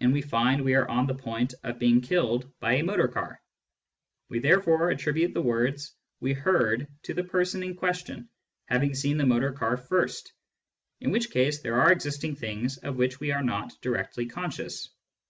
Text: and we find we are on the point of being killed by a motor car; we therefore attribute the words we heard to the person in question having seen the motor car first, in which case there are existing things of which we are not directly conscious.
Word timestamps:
and 0.00 0.12
we 0.12 0.20
find 0.20 0.60
we 0.60 0.74
are 0.74 0.86
on 0.90 1.06
the 1.06 1.14
point 1.14 1.54
of 1.62 1.78
being 1.78 2.02
killed 2.02 2.46
by 2.60 2.74
a 2.74 2.84
motor 2.84 3.08
car; 3.08 3.40
we 4.28 4.38
therefore 4.38 4.90
attribute 4.90 5.32
the 5.32 5.40
words 5.40 5.94
we 6.20 6.34
heard 6.34 6.86
to 7.02 7.14
the 7.14 7.24
person 7.24 7.62
in 7.62 7.74
question 7.74 8.28
having 8.66 8.94
seen 8.94 9.16
the 9.16 9.24
motor 9.24 9.52
car 9.52 9.78
first, 9.78 10.34
in 11.00 11.10
which 11.12 11.30
case 11.30 11.60
there 11.62 11.80
are 11.80 11.90
existing 11.92 12.36
things 12.36 12.76
of 12.76 12.96
which 12.96 13.18
we 13.20 13.32
are 13.32 13.42
not 13.42 13.72
directly 13.80 14.26
conscious. 14.26 14.90